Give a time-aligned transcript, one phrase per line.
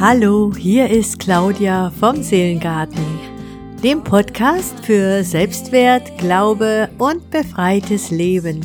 [0.00, 3.02] Hallo, hier ist Claudia vom Seelengarten,
[3.82, 8.60] dem Podcast für Selbstwert, Glaube und befreites Leben.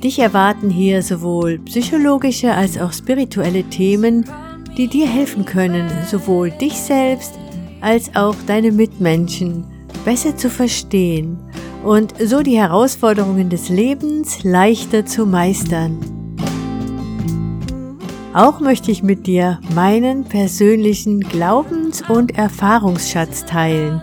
[0.00, 4.24] Dich erwarten hier sowohl psychologische als auch spirituelle Themen,
[4.76, 7.34] die dir helfen können, sowohl dich selbst
[7.80, 9.64] als auch deine Mitmenschen
[10.04, 11.36] besser zu verstehen
[11.82, 16.19] und so die Herausforderungen des Lebens leichter zu meistern.
[18.32, 24.02] Auch möchte ich mit dir meinen persönlichen Glaubens- und Erfahrungsschatz teilen,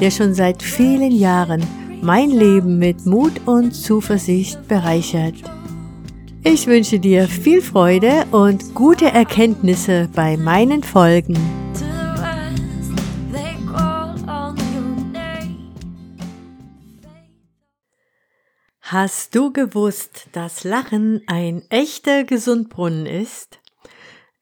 [0.00, 1.62] der schon seit vielen Jahren
[2.00, 5.34] mein Leben mit Mut und Zuversicht bereichert.
[6.42, 11.36] Ich wünsche dir viel Freude und gute Erkenntnisse bei meinen Folgen.
[18.80, 23.58] Hast du gewusst, dass Lachen ein echter Gesundbrunnen ist?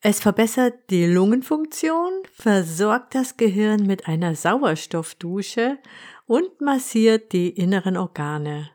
[0.07, 5.79] Es verbessert die Lungenfunktion, versorgt das Gehirn mit einer Sauerstoffdusche
[6.27, 8.69] und massiert die inneren Organe.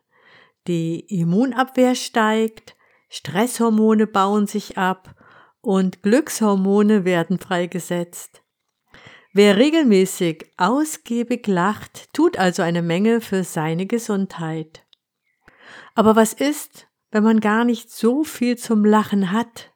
[0.67, 2.75] Die Immunabwehr steigt,
[3.09, 5.15] Stresshormone bauen sich ab
[5.61, 8.43] und Glückshormone werden freigesetzt.
[9.33, 14.85] Wer regelmäßig ausgiebig lacht, tut also eine Menge für seine Gesundheit.
[15.95, 19.70] Aber was ist, wenn man gar nicht so viel zum Lachen hat?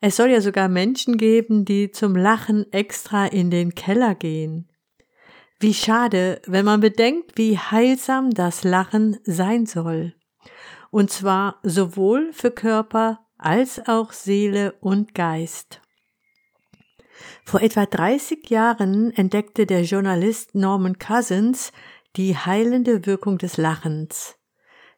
[0.00, 4.68] Es soll ja sogar Menschen geben, die zum Lachen extra in den Keller gehen.
[5.58, 10.14] Wie schade, wenn man bedenkt, wie heilsam das Lachen sein soll.
[10.90, 15.82] Und zwar sowohl für Körper als auch Seele und Geist.
[17.44, 21.72] Vor etwa 30 Jahren entdeckte der Journalist Norman Cousins
[22.16, 24.36] die heilende Wirkung des Lachens.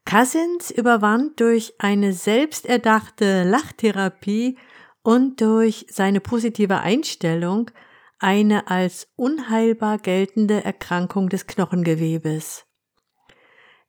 [0.04, 4.56] Cousins überwand durch eine selbsterdachte Lachtherapie
[5.02, 7.70] und durch seine positive Einstellung
[8.18, 12.64] eine als unheilbar geltende Erkrankung des Knochengewebes.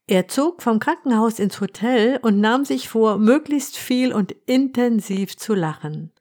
[0.07, 5.53] Er zog vom Krankenhaus ins Hotel und nahm sich vor, möglichst viel und intensiv zu
[5.53, 6.11] lachen.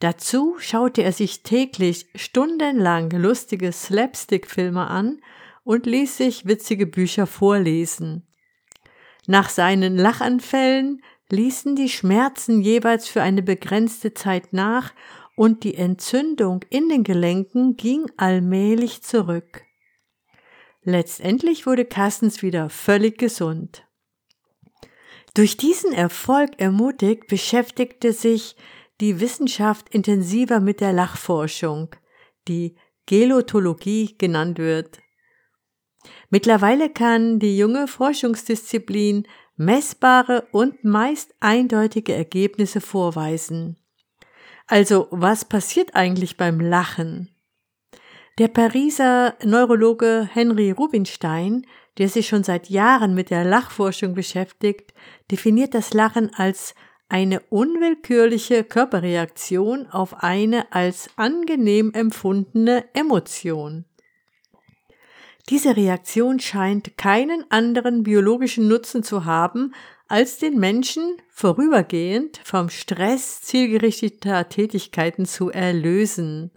[0.00, 5.20] Dazu schaute er sich täglich stundenlang lustige Slapstick-Filme an
[5.62, 8.26] und ließ sich witzige Bücher vorlesen.
[9.28, 14.92] Nach seinen Lachanfällen ließen die Schmerzen jeweils für eine begrenzte Zeit nach
[15.36, 19.64] und die Entzündung in den Gelenken ging allmählich zurück.
[20.82, 23.86] Letztendlich wurde Carstens wieder völlig gesund.
[25.34, 28.56] Durch diesen Erfolg ermutigt beschäftigte sich
[29.00, 31.88] die Wissenschaft intensiver mit der Lachforschung,
[32.48, 35.00] die Gelotologie genannt wird.
[36.30, 39.26] Mittlerweile kann die junge Forschungsdisziplin
[39.56, 43.76] messbare und meist eindeutige Ergebnisse vorweisen.
[44.66, 47.28] Also, was passiert eigentlich beim Lachen?
[48.38, 51.66] Der Pariser Neurologe Henry Rubinstein,
[51.98, 54.94] der sich schon seit Jahren mit der Lachforschung beschäftigt,
[55.30, 56.74] definiert das Lachen als
[57.10, 63.84] eine unwillkürliche Körperreaktion auf eine als angenehm empfundene Emotion.
[65.48, 69.74] Diese Reaktion scheint keinen anderen biologischen Nutzen zu haben,
[70.06, 76.52] als den Menschen vorübergehend vom Stress zielgerichteter Tätigkeiten zu erlösen.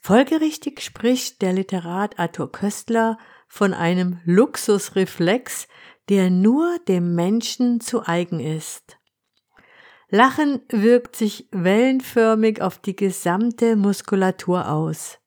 [0.00, 5.66] Folgerichtig spricht der Literat Arthur Köstler von einem Luxusreflex,
[6.08, 8.98] der nur dem Menschen zu eigen ist.
[10.10, 15.18] Lachen wirkt sich wellenförmig auf die gesamte Muskulatur aus.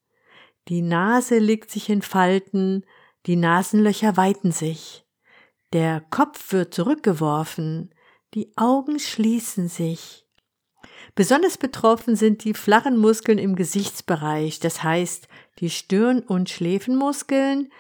[0.68, 2.86] Die Nase legt sich in Falten,
[3.26, 5.06] die Nasenlöcher weiten sich.
[5.74, 7.94] Der Kopf wird zurückgeworfen,
[8.34, 10.26] die Augen schließen sich.
[11.16, 15.28] Besonders betroffen sind die flachen Muskeln im Gesichtsbereich, das heißt
[15.60, 17.72] die Stirn- und Schläfenmuskeln,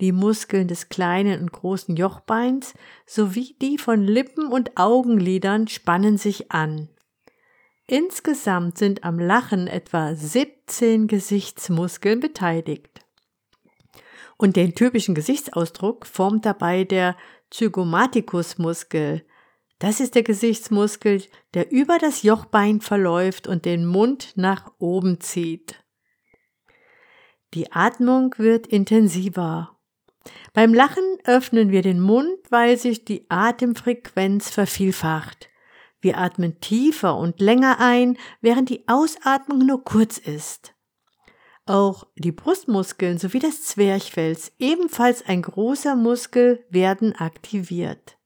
[0.00, 2.74] die Muskeln des kleinen und großen Jochbeins
[3.06, 6.88] sowie die von Lippen und Augenlidern spannen sich an.
[7.90, 13.04] Insgesamt sind am Lachen etwa 17 Gesichtsmuskeln beteiligt.
[14.36, 17.16] Und den typischen Gesichtsausdruck formt dabei der
[17.50, 19.26] Zygomaticus-Muskel.
[19.80, 25.82] Das ist der Gesichtsmuskel, der über das Jochbein verläuft und den Mund nach oben zieht.
[27.54, 29.76] Die Atmung wird intensiver.
[30.52, 35.49] Beim Lachen öffnen wir den Mund, weil sich die Atemfrequenz vervielfacht.
[36.00, 40.74] Wir atmen tiefer und länger ein, während die Ausatmung nur kurz ist.
[41.66, 48.18] Auch die Brustmuskeln sowie das Zwerchfell, ebenfalls ein großer Muskel, werden aktiviert.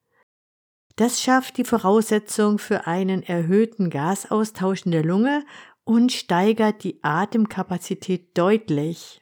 [0.97, 5.45] Das schafft die Voraussetzung für einen erhöhten Gasaustausch in der Lunge
[5.83, 9.21] und steigert die Atemkapazität deutlich.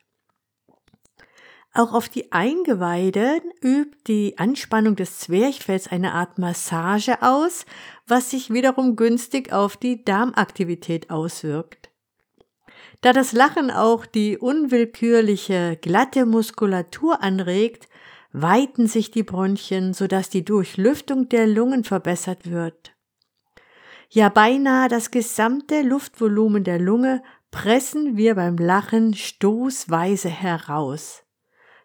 [1.74, 7.64] Auch auf die Eingeweide übt die Anspannung des Zwerchfells eine Art Massage aus,
[8.06, 11.90] was sich wiederum günstig auf die Darmaktivität auswirkt.
[13.00, 17.88] Da das Lachen auch die unwillkürliche glatte Muskulatur anregt,
[18.32, 22.92] weiten sich die Bronchien, sodass die Durchlüftung der Lungen verbessert wird.
[24.10, 31.22] Ja, beinahe das gesamte Luftvolumen der Lunge pressen wir beim Lachen stoßweise heraus.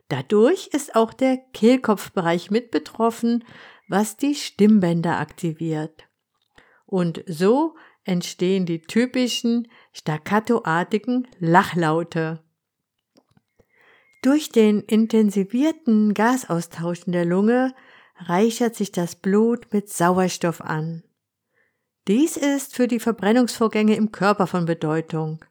[0.10, 3.44] Dadurch ist auch der Kehlkopfbereich mit betroffen,
[3.88, 6.08] was die Stimmbänder aktiviert.
[6.86, 7.76] Und so
[8.06, 12.42] entstehen die typischen staccatoartigen Lachlaute.
[14.22, 17.76] Durch den intensivierten Gasaustausch in der Lunge
[18.20, 21.04] reichert sich das Blut mit Sauerstoff an.
[22.08, 25.44] Dies ist für die Verbrennungsvorgänge im Körper von Bedeutung.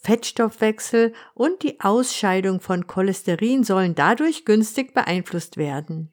[0.00, 6.10] Fettstoffwechsel und die Ausscheidung von Cholesterin sollen dadurch günstig beeinflusst werden.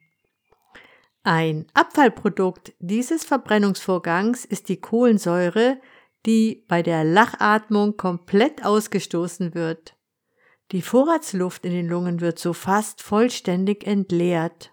[1.22, 5.80] Ein Abfallprodukt dieses Verbrennungsvorgangs ist die Kohlensäure,
[6.24, 9.96] die bei der Lachatmung komplett ausgestoßen wird.
[10.72, 14.72] Die Vorratsluft in den Lungen wird so fast vollständig entleert.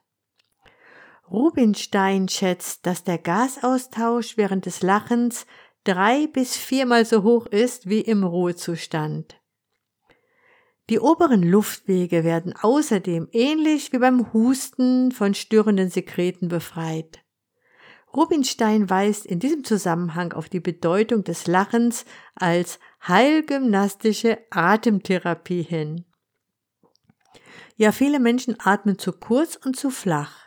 [1.30, 5.45] Rubinstein schätzt, dass der Gasaustausch während des Lachens
[5.83, 9.39] drei bis viermal so hoch ist wie im Ruhezustand.
[10.89, 17.24] Die oberen Luftwege werden außerdem ähnlich wie beim Husten von störenden Sekreten befreit.
[18.15, 26.06] Rubinstein weist in diesem Zusammenhang auf die Bedeutung des Lachens als heilgymnastische Atemtherapie hin.
[27.75, 30.43] Ja, viele Menschen atmen zu kurz und zu flach.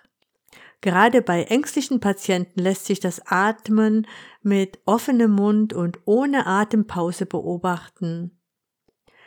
[0.81, 4.07] Gerade bei ängstlichen Patienten lässt sich das Atmen
[4.43, 8.39] mit offenem Mund und ohne Atempause beobachten.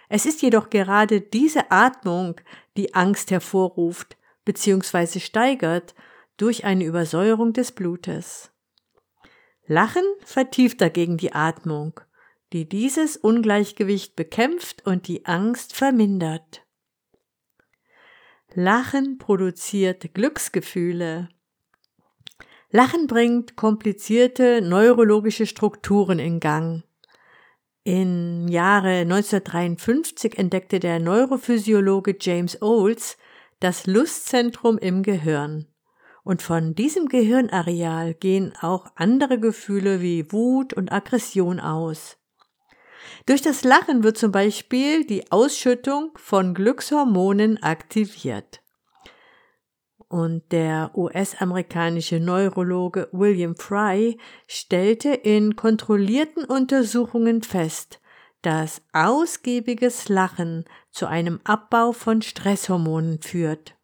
[0.08, 2.40] Es ist jedoch gerade diese Atmung,
[2.78, 5.20] die Angst hervorruft bzw.
[5.20, 5.94] steigert
[6.38, 8.52] durch eine Übersäuerung des Blutes.
[9.68, 12.00] Lachen vertieft dagegen die Atmung,
[12.54, 16.66] die dieses Ungleichgewicht bekämpft und die Angst vermindert.
[18.56, 21.30] Lachen produziert Glücksgefühle.
[22.72, 26.84] Lachen bringt komplizierte neurologische Strukturen in Gang.
[27.84, 33.18] Im Jahre 1953 entdeckte der Neurophysiologe James Olds
[33.60, 35.66] das Lustzentrum im Gehirn.
[36.24, 42.18] Und von diesem Gehirnareal gehen auch andere Gefühle wie Wut und Aggression aus.
[43.26, 48.62] Durch das Lachen wird zum Beispiel die Ausschüttung von Glückshormonen aktiviert
[50.10, 54.18] und der US-amerikanische Neurologe William Fry
[54.48, 58.02] stellte in kontrollierten Untersuchungen fest,
[58.42, 63.76] dass ausgiebiges Lachen zu einem Abbau von Stresshormonen führt.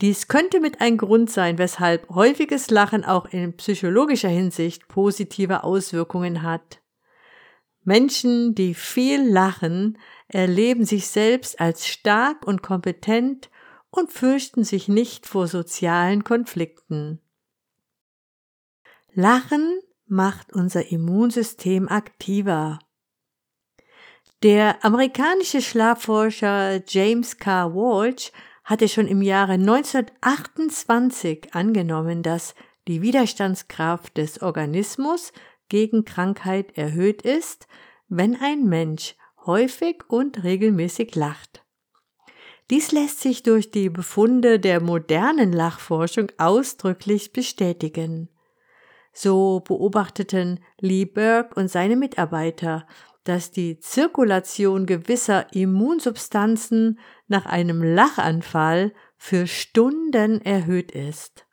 [0.00, 6.42] Dies könnte mit ein Grund sein, weshalb häufiges Lachen auch in psychologischer Hinsicht positive Auswirkungen
[6.42, 6.80] hat.
[7.84, 9.98] Menschen, die viel lachen,
[10.28, 13.50] erleben sich selbst als stark und kompetent
[13.94, 17.20] und fürchten sich nicht vor sozialen Konflikten.
[19.12, 22.80] Lachen macht unser Immunsystem aktiver.
[24.42, 27.72] Der amerikanische Schlafforscher James K.
[27.72, 28.32] Walsh
[28.64, 32.56] hatte schon im Jahre 1928 angenommen, dass
[32.88, 35.32] die Widerstandskraft des Organismus
[35.68, 37.68] gegen Krankheit erhöht ist,
[38.08, 39.14] wenn ein Mensch
[39.46, 41.63] häufig und regelmäßig lacht.
[42.74, 48.28] Dies lässt sich durch die Befunde der modernen Lachforschung ausdrücklich bestätigen.
[49.12, 52.84] So beobachteten Lee Burke und seine Mitarbeiter,
[53.22, 61.46] dass die Zirkulation gewisser Immunsubstanzen nach einem Lachanfall für Stunden erhöht ist.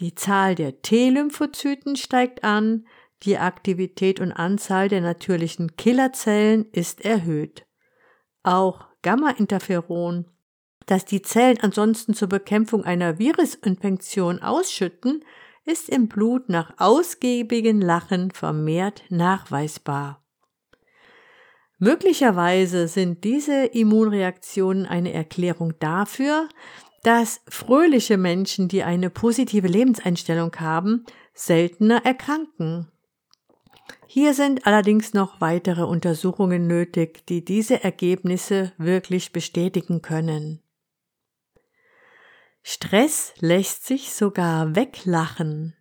[0.00, 2.88] Die Zahl der T-Lymphozyten steigt an,
[3.22, 7.66] die Aktivität und Anzahl der natürlichen Killerzellen ist erhöht.
[8.42, 10.24] Auch Gamma-Interferon,
[10.86, 15.24] das die Zellen ansonsten zur Bekämpfung einer Virusinfektion ausschütten,
[15.64, 20.24] ist im Blut nach ausgiebigen Lachen vermehrt nachweisbar.
[21.78, 26.48] Möglicherweise sind diese Immunreaktionen eine Erklärung dafür,
[27.02, 32.90] dass fröhliche Menschen, die eine positive Lebenseinstellung haben, seltener erkranken.
[34.14, 40.62] Hier sind allerdings noch weitere Untersuchungen nötig, die diese Ergebnisse wirklich bestätigen können.
[42.62, 45.74] Stress lässt sich sogar weglachen.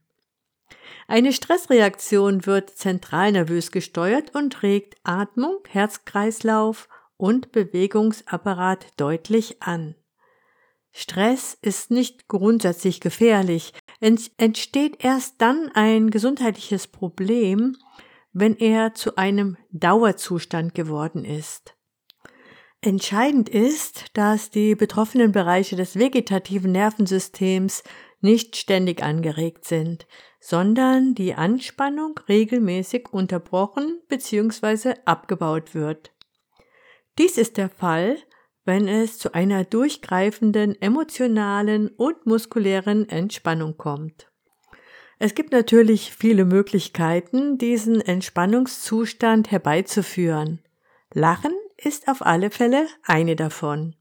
[1.07, 9.93] Eine Stressreaktion wird zentral nervös gesteuert und regt Atmung, Herzkreislauf und Bewegungsapparat deutlich an.
[10.91, 13.73] Stress ist nicht grundsätzlich gefährlich.
[13.99, 17.77] Entsteht erst dann ein gesundheitliches Problem,
[18.33, 21.75] wenn er zu einem Dauerzustand geworden ist.
[22.81, 27.83] Entscheidend ist, dass die betroffenen Bereiche des vegetativen Nervensystems
[28.19, 30.05] nicht ständig angeregt sind,
[30.41, 34.95] sondern die Anspannung regelmäßig unterbrochen bzw.
[35.05, 36.11] abgebaut wird.
[37.17, 38.17] Dies ist der Fall,
[38.65, 44.32] wenn es zu einer durchgreifenden emotionalen und muskulären Entspannung kommt.
[45.25, 50.59] Es gibt natürlich viele Möglichkeiten, diesen Entspannungszustand herbeizuführen.
[51.13, 53.95] Lachen ist auf alle Fälle eine davon.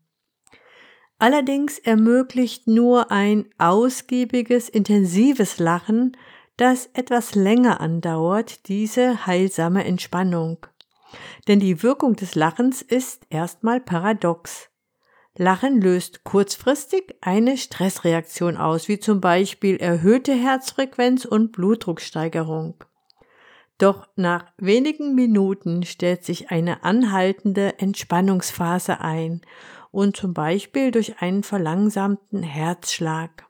[1.20, 6.16] Allerdings ermöglicht nur ein ausgiebiges, intensives Lachen,
[6.56, 10.66] das etwas länger andauert, diese heilsame Entspannung.
[11.46, 14.71] Denn die Wirkung des Lachens ist erstmal paradox.
[15.36, 22.84] Lachen löst kurzfristig eine Stressreaktion aus, wie zum Beispiel erhöhte Herzfrequenz und Blutdrucksteigerung.
[23.78, 29.40] Doch nach wenigen Minuten stellt sich eine anhaltende Entspannungsphase ein
[29.90, 33.46] und zum Beispiel durch einen verlangsamten Herzschlag.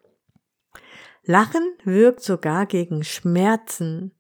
[1.25, 4.13] Lachen wirkt sogar gegen Schmerzen.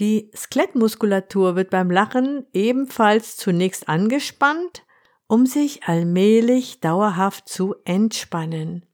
[0.00, 4.84] Die Skelettmuskulatur wird beim Lachen ebenfalls zunächst angespannt,
[5.30, 8.84] um sich allmählich dauerhaft zu entspannen.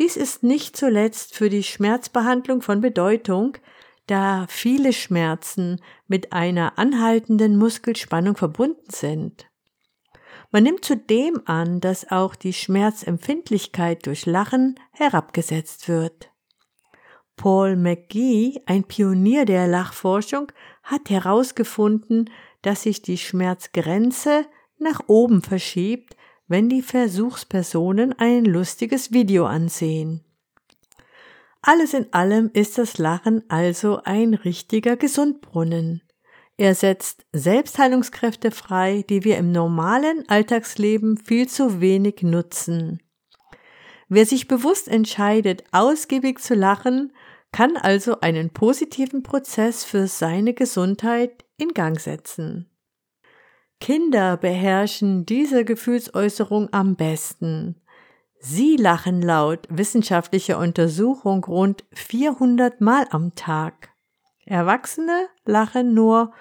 [0.00, 3.56] Dies ist nicht zuletzt für die Schmerzbehandlung von Bedeutung,
[4.08, 9.48] da viele Schmerzen mit einer anhaltenden Muskelspannung verbunden sind.
[10.50, 16.32] Man nimmt zudem an, dass auch die Schmerzempfindlichkeit durch Lachen herabgesetzt wird.
[17.36, 20.50] Paul McGee, ein Pionier der Lachforschung,
[20.82, 22.28] hat herausgefunden,
[22.62, 24.46] dass sich die Schmerzgrenze
[24.80, 26.16] nach oben verschiebt,
[26.48, 30.24] wenn die Versuchspersonen ein lustiges Video ansehen.
[31.62, 36.02] Alles in allem ist das Lachen also ein richtiger Gesundbrunnen.
[36.56, 43.00] Er setzt Selbstheilungskräfte frei, die wir im normalen Alltagsleben viel zu wenig nutzen.
[44.08, 47.12] Wer sich bewusst entscheidet, ausgiebig zu lachen,
[47.52, 52.69] kann also einen positiven Prozess für seine Gesundheit in Gang setzen.
[53.80, 57.80] Kinder beherrschen diese Gefühlsäußerung am besten.
[58.38, 63.90] Sie lachen laut wissenschaftlicher Untersuchung rund 400 Mal am Tag.
[64.44, 66.32] Erwachsene lachen nur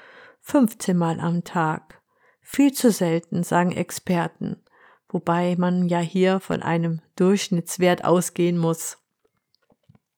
[0.42, 2.02] 15 Mal am Tag.
[2.42, 4.62] Viel zu selten, sagen Experten,
[5.08, 8.98] wobei man ja hier von einem Durchschnittswert ausgehen muss.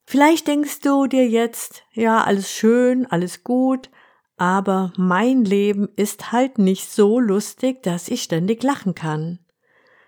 [0.04, 3.90] Vielleicht denkst du dir jetzt, ja, alles schön, alles gut,
[4.36, 9.38] aber mein Leben ist halt nicht so lustig, dass ich ständig lachen kann.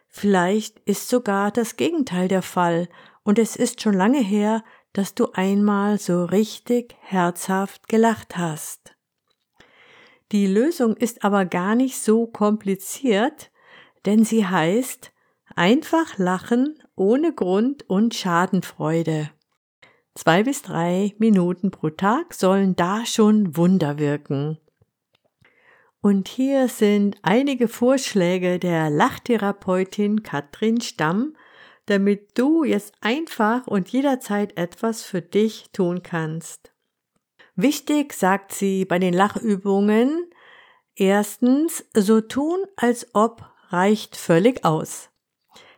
[0.08, 2.88] Vielleicht ist sogar das Gegenteil der Fall
[3.22, 4.62] und es ist schon lange her,
[4.92, 8.94] dass du einmal so richtig herzhaft gelacht hast.
[10.32, 13.50] Die Lösung ist aber gar nicht so kompliziert,
[14.06, 15.12] denn sie heißt
[15.54, 19.30] einfach lachen ohne Grund und Schadenfreude.
[20.14, 24.58] Zwei bis drei Minuten pro Tag sollen da schon Wunder wirken.
[26.00, 31.34] Und hier sind einige Vorschläge der Lachtherapeutin Katrin Stamm,
[31.86, 36.72] damit du jetzt einfach und jederzeit etwas für dich tun kannst.
[37.56, 40.30] Wichtig, sagt sie bei den Lachübungen,
[40.94, 45.10] erstens, so tun, als ob reicht völlig aus.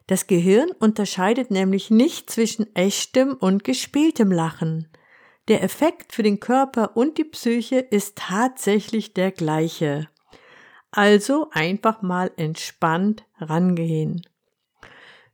[0.06, 4.88] Das Gehirn unterscheidet nämlich nicht zwischen echtem und gespieltem Lachen.
[5.48, 10.08] Der Effekt für den Körper und die Psyche ist tatsächlich der gleiche.
[10.92, 14.22] Also einfach mal entspannt rangehen.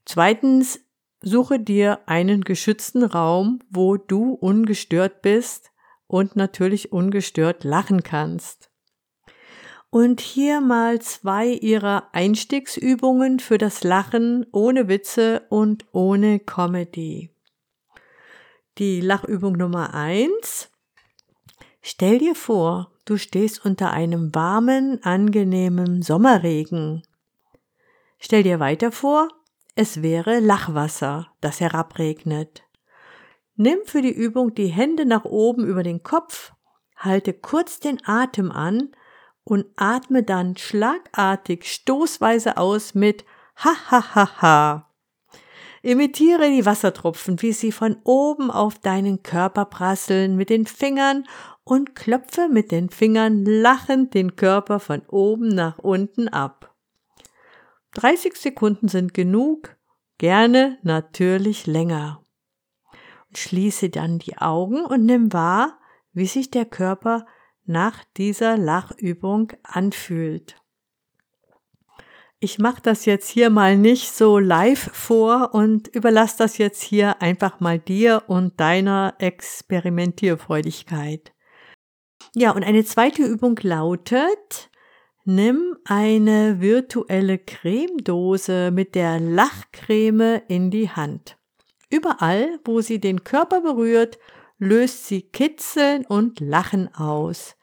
[0.05, 0.81] Zweitens,
[1.21, 5.71] suche dir einen geschützten Raum, wo du ungestört bist
[6.07, 8.72] und natürlich ungestört lachen kannst.
[9.95, 17.29] Und hier mal zwei ihrer Einstiegsübungen für das Lachen ohne Witze und ohne Comedy.
[18.79, 20.71] Die Lachübung Nummer eins.
[21.83, 27.03] Stell dir vor, du stehst unter einem warmen, angenehmen Sommerregen.
[28.19, 29.29] Stell dir weiter vor,
[29.75, 32.63] es wäre Lachwasser, das herabregnet.
[33.57, 36.55] Nimm für die Übung die Hände nach oben über den Kopf,
[36.97, 38.97] halte kurz den Atem an
[39.45, 43.25] und atme dann schlagartig stoßweise aus mit
[43.57, 44.89] ha ha ha ha.
[45.83, 51.25] Imitiere die Wassertropfen, wie sie von oben auf deinen Körper prasseln mit den Fingern
[51.65, 56.75] und klopfe mit den Fingern lachend den Körper von oben nach unten ab.
[57.95, 59.77] 30 Sekunden sind genug,
[60.19, 62.25] gerne natürlich länger.
[63.35, 65.79] Schließe dann die Augen und nimm wahr,
[66.13, 67.27] wie sich der Körper
[67.65, 70.57] nach dieser Lachübung anfühlt.
[72.45, 77.23] Ich mache das jetzt hier mal nicht so live vor und überlasse das jetzt hier
[77.23, 81.33] einfach mal dir und deiner Experimentierfreudigkeit.
[82.35, 84.71] Ja, und eine zweite Übung lautet,
[85.25, 91.39] nimm eine virtuelle Cremedose mit der Lachcreme in die Hand.
[91.91, 94.19] Überall, wo sie den Körper berührt,
[94.63, 97.57] löst sie Kitzeln und Lachen aus.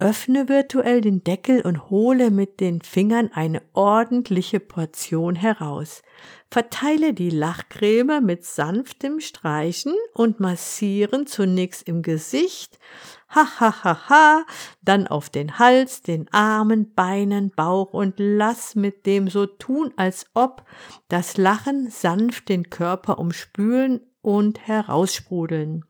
[0.00, 6.02] Öffne virtuell den Deckel und hole mit den Fingern eine ordentliche Portion heraus.
[6.50, 12.80] Verteile die Lachcreme mit sanftem Streichen und Massieren zunächst im Gesicht,
[13.28, 14.44] ha ha ha ha,
[14.82, 20.26] dann auf den Hals, den Armen, Beinen, Bauch und lass mit dem so tun, als
[20.34, 20.64] ob
[21.06, 25.84] das Lachen sanft den Körper umspülen und heraussprudeln.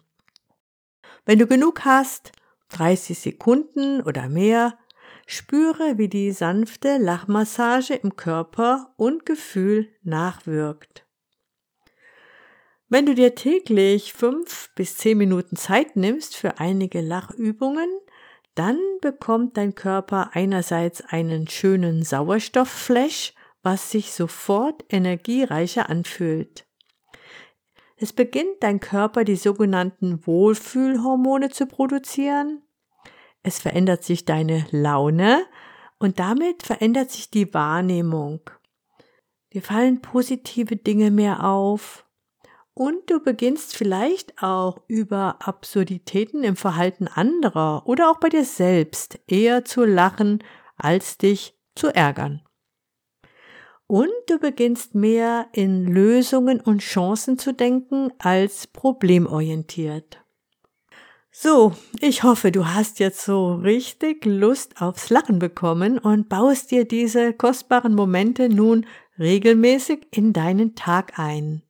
[1.26, 2.30] Wenn du genug hast,
[2.68, 4.78] 30 Sekunden oder mehr,
[5.26, 11.04] spüre, wie die sanfte Lachmassage im Körper und Gefühl nachwirkt.
[12.88, 17.90] Wenn du dir täglich fünf bis zehn Minuten Zeit nimmst für einige Lachübungen,
[18.54, 26.65] dann bekommt dein Körper einerseits einen schönen Sauerstoffflash, was sich sofort energiereicher anfühlt.
[27.98, 32.62] Es beginnt dein Körper die sogenannten Wohlfühlhormone zu produzieren.
[33.42, 35.42] Es verändert sich deine Laune
[35.98, 38.40] und damit verändert sich die Wahrnehmung.
[39.54, 42.04] Dir fallen positive Dinge mehr auf
[42.74, 49.18] und du beginnst vielleicht auch über Absurditäten im Verhalten anderer oder auch bei dir selbst
[49.26, 50.44] eher zu lachen,
[50.76, 52.46] als dich zu ärgern
[53.86, 60.20] und du beginnst mehr in Lösungen und Chancen zu denken als problemorientiert.
[61.30, 66.86] So, ich hoffe, du hast jetzt so richtig Lust aufs Lachen bekommen und baust dir
[66.86, 68.86] diese kostbaren Momente nun
[69.18, 71.62] regelmäßig in deinen Tag ein.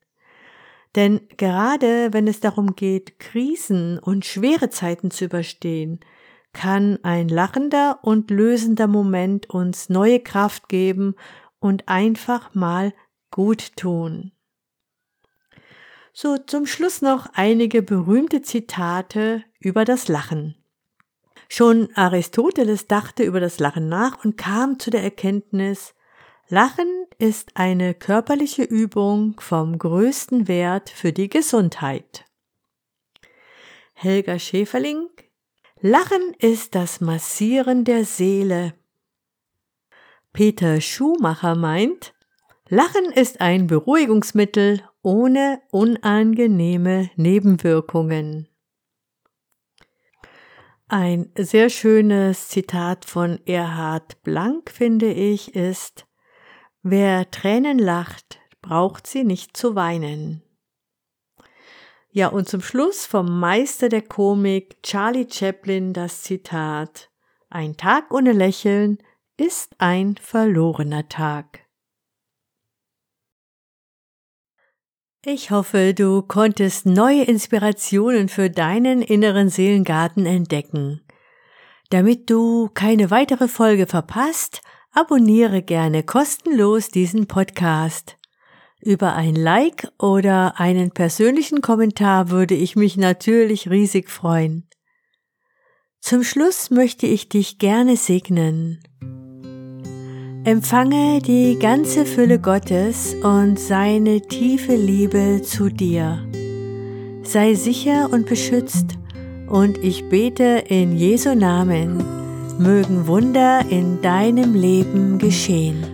[0.94, 6.00] Denn gerade wenn es darum geht, Krisen und schwere Zeiten zu überstehen,
[6.52, 11.16] kann ein lachender und lösender Moment uns neue Kraft geben
[11.58, 12.92] und einfach mal
[13.30, 14.32] gut tun.
[16.12, 20.56] So zum Schluss noch einige berühmte Zitate über das Lachen.
[21.48, 25.94] Schon Aristoteles dachte über das Lachen nach und kam zu der Erkenntnis,
[26.48, 32.24] Lachen ist eine körperliche Übung vom größten Wert für die Gesundheit.
[33.94, 35.08] Helga Schäferling
[35.80, 38.74] Lachen ist das Massieren der Seele.
[40.36, 42.12] Peter Schumacher meint,
[42.68, 48.46] Lachen ist ein Beruhigungsmittel ohne unangenehme Nebenwirkungen.
[50.88, 56.06] Ein sehr schönes Zitat von Erhard Blank, finde ich, ist,
[56.82, 60.42] wer Tränen lacht, braucht sie nicht zu weinen.
[62.10, 67.08] Ja, und zum Schluss vom Meister der Komik Charlie Chaplin das Zitat,
[67.48, 68.98] ein Tag ohne Lächeln
[69.38, 71.60] ist ein verlorener Tag.
[75.24, 81.02] Ich hoffe, du konntest neue Inspirationen für deinen inneren Seelengarten entdecken.
[81.90, 88.16] Damit du keine weitere Folge verpasst, abonniere gerne kostenlos diesen Podcast.
[88.80, 94.68] Über ein Like oder einen persönlichen Kommentar würde ich mich natürlich riesig freuen.
[96.00, 98.80] Zum Schluss möchte ich dich gerne segnen.
[100.46, 106.20] Empfange die ganze Fülle Gottes und seine tiefe Liebe zu dir.
[107.24, 108.96] Sei sicher und beschützt
[109.48, 111.96] und ich bete in Jesu Namen,
[112.60, 115.84] mögen Wunder in deinem Leben geschehen.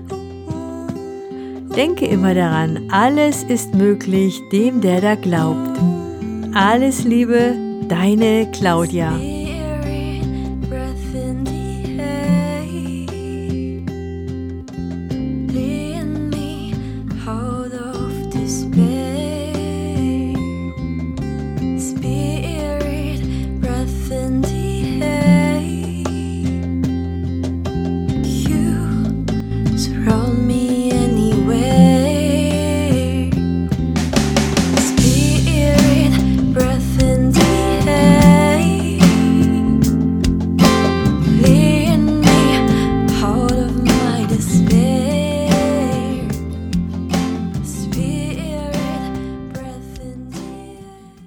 [1.74, 5.78] Denke immer daran, alles ist möglich dem, der da glaubt.
[6.52, 7.54] Alles Liebe,
[7.88, 9.18] deine Claudia.